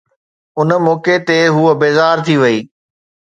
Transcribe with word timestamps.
ان 0.59 0.69
موقعي 0.85 1.17
تي 1.27 1.37
هوءَ 1.55 1.73
بيزار 1.81 2.17
ٿي 2.25 2.35
وئي 2.41 2.57